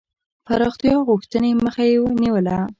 [0.45, 2.57] پراختیا غوښتني مخه یې نیوله.